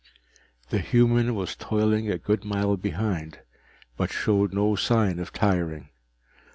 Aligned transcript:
The 0.71 0.79
human 0.79 1.35
was 1.35 1.55
toiling 1.55 2.09
a 2.09 2.17
good 2.17 2.43
mile 2.43 2.75
behind, 2.75 3.41
but 3.97 4.09
showed 4.11 4.51
no 4.51 4.75
sign 4.75 5.19
of 5.19 5.31
tiring. 5.31 5.89